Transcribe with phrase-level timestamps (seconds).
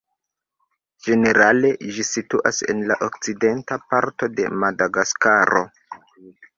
[1.07, 5.67] Ĝenerale, ĝi situas en la okcidenta parto de Madagaskaro.